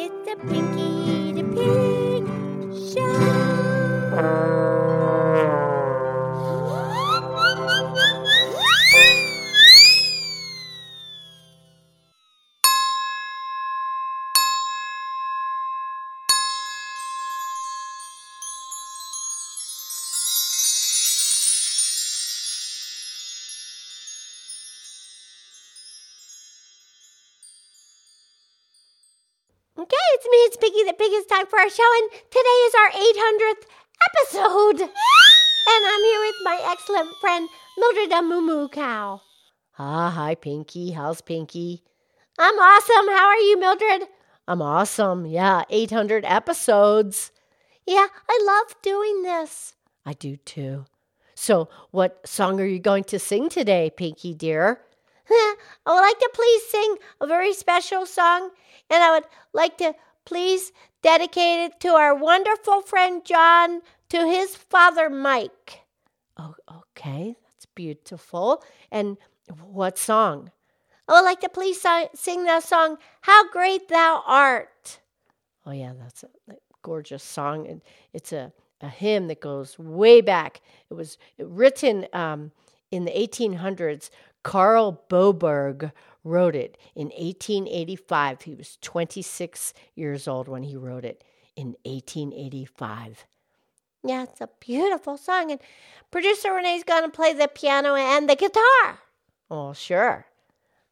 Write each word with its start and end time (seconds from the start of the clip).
It's 0.00 0.28
a 0.30 0.36
Pinky 0.46 1.17
Okay, 29.78 29.96
it's 30.14 30.24
me, 30.28 30.38
it's 30.38 30.56
Piggy 30.56 30.82
the 30.82 30.92
Pig. 30.92 31.12
It's 31.12 31.30
time 31.30 31.46
for 31.46 31.56
our 31.56 31.70
show, 31.70 31.88
and 32.02 32.10
today 32.32 32.58
is 32.66 32.74
our 32.74 32.90
800th 32.90 33.64
episode. 34.10 34.90
And 35.70 35.86
I'm 35.86 36.02
here 36.02 36.20
with 36.20 36.34
my 36.42 36.58
excellent 36.72 37.14
friend, 37.20 37.48
Mildred 37.76 38.10
the 38.10 38.22
Moo 38.22 38.40
Moo 38.40 38.68
Cow. 38.68 39.20
Ah, 39.78 40.10
hi, 40.10 40.34
Pinky. 40.34 40.92
How's 40.92 41.20
Pinky? 41.20 41.84
I'm 42.38 42.54
awesome. 42.58 43.06
How 43.08 43.26
are 43.26 43.36
you, 43.36 43.60
Mildred? 43.60 44.08
I'm 44.48 44.62
awesome. 44.62 45.26
Yeah, 45.26 45.62
800 45.70 46.24
episodes. 46.24 47.30
Yeah, 47.86 48.06
I 48.28 48.42
love 48.44 48.74
doing 48.82 49.22
this. 49.22 49.74
I 50.04 50.14
do 50.14 50.38
too. 50.38 50.86
So, 51.36 51.68
what 51.92 52.26
song 52.26 52.60
are 52.60 52.66
you 52.66 52.80
going 52.80 53.04
to 53.04 53.18
sing 53.18 53.48
today, 53.48 53.90
Pinky 53.94 54.34
dear? 54.34 54.80
I 55.30 55.56
would 55.86 56.00
like 56.00 56.18
to 56.18 56.30
please 56.34 56.62
sing 56.70 56.96
a 57.20 57.26
very 57.26 57.52
special 57.52 58.06
song, 58.06 58.50
and 58.90 59.02
I 59.02 59.10
would 59.12 59.24
like 59.52 59.78
to 59.78 59.94
please 60.24 60.72
dedicate 61.02 61.60
it 61.60 61.80
to 61.80 61.88
our 61.88 62.14
wonderful 62.14 62.82
friend 62.82 63.24
John, 63.24 63.82
to 64.10 64.26
his 64.26 64.56
father 64.56 65.08
Mike. 65.10 65.80
Oh, 66.36 66.54
okay. 66.90 67.36
That's 67.44 67.66
beautiful. 67.66 68.62
And 68.90 69.16
what 69.62 69.98
song? 69.98 70.50
I 71.08 71.14
would 71.14 71.24
like 71.24 71.40
to 71.40 71.48
please 71.48 71.80
si- 71.80 72.08
sing 72.14 72.44
that 72.44 72.62
song, 72.62 72.98
How 73.22 73.48
Great 73.50 73.88
Thou 73.88 74.22
Art. 74.26 75.00
Oh, 75.64 75.72
yeah, 75.72 75.92
that's 75.98 76.22
a 76.22 76.54
gorgeous 76.82 77.22
song. 77.22 77.66
And 77.66 77.82
it's 78.12 78.32
a, 78.32 78.52
a 78.80 78.88
hymn 78.88 79.28
that 79.28 79.40
goes 79.40 79.78
way 79.78 80.20
back. 80.20 80.60
It 80.90 80.94
was 80.94 81.18
written 81.38 82.06
um, 82.12 82.52
in 82.90 83.04
the 83.04 83.10
1800s. 83.12 84.10
Carl 84.42 85.02
Boberg 85.08 85.92
wrote 86.24 86.54
it 86.54 86.78
in 86.94 87.08
1885. 87.08 88.42
He 88.42 88.54
was 88.54 88.78
26 88.80 89.74
years 89.94 90.28
old 90.28 90.48
when 90.48 90.62
he 90.62 90.76
wrote 90.76 91.04
it 91.04 91.22
in 91.56 91.76
1885. 91.84 93.26
Yeah, 94.04 94.22
it's 94.22 94.40
a 94.40 94.48
beautiful 94.60 95.16
song. 95.16 95.50
And 95.50 95.60
producer 96.10 96.52
Renee's 96.52 96.84
going 96.84 97.02
to 97.02 97.10
play 97.10 97.32
the 97.32 97.48
piano 97.48 97.94
and 97.94 98.28
the 98.28 98.36
guitar. 98.36 99.00
Oh, 99.50 99.72
sure. 99.72 100.26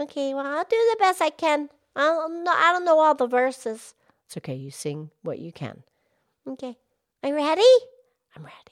Okay, 0.00 0.34
well, 0.34 0.46
I'll 0.46 0.64
do 0.64 0.76
the 0.90 0.96
best 0.98 1.20
I 1.22 1.30
can. 1.30 1.68
I 1.96 2.02
don't 2.02 2.44
know, 2.44 2.52
I 2.54 2.72
don't 2.72 2.84
know 2.84 2.98
all 2.98 3.14
the 3.14 3.26
verses. 3.26 3.94
It's 4.26 4.36
okay. 4.36 4.54
You 4.54 4.70
sing 4.70 5.10
what 5.22 5.38
you 5.38 5.52
can. 5.52 5.82
Okay. 6.46 6.76
Are 7.22 7.28
you 7.30 7.34
ready? 7.34 7.62
I'm 8.36 8.44
ready. 8.44 8.67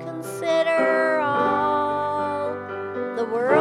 Consider 0.00 1.20
all 1.20 2.52
the 3.14 3.24
worlds 3.24 3.55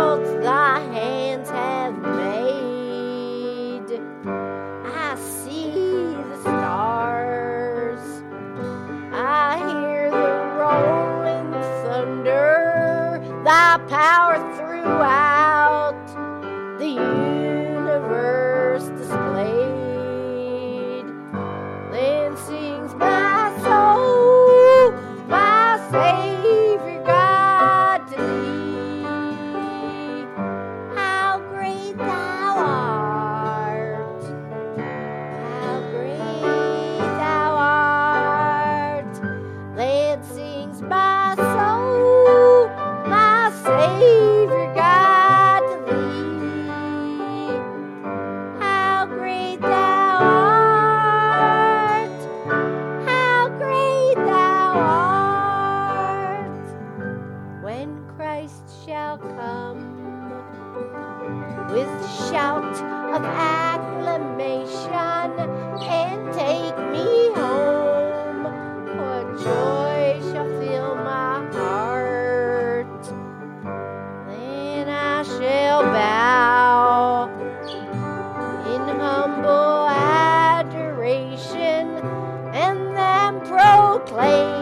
proclaim, 83.99 84.54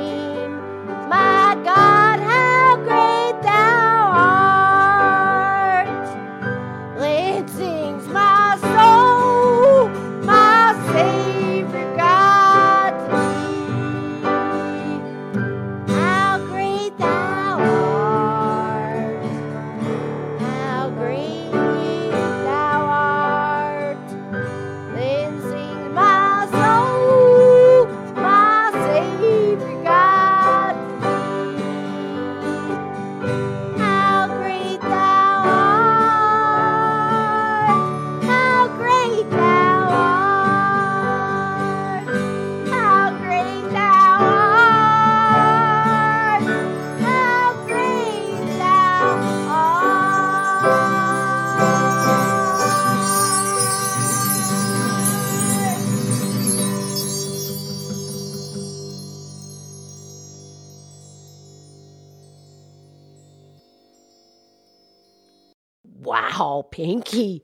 Wow, 66.04 66.68
Pinky. 66.72 67.44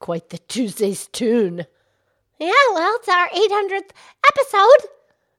Quite 0.00 0.30
the 0.30 0.38
Tuesday's 0.38 1.06
tune. 1.08 1.66
Yeah, 2.38 2.52
well, 2.72 2.96
it's 2.96 3.08
our 3.08 3.28
800th 3.28 3.90
episode. 4.28 4.90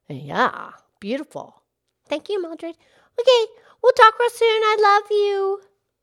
Yeah, 0.09 0.71
beautiful. 0.99 1.63
Thank 2.07 2.29
you, 2.29 2.41
Mildred. 2.41 2.75
Okay, 3.19 3.45
we'll 3.81 3.93
talk 3.93 4.19
real 4.19 4.29
soon. 4.29 4.47
I 4.47 4.77
love 4.81 5.11
you. 5.11 5.61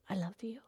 I 0.08 0.14
love 0.14 0.34
you. 0.40 0.60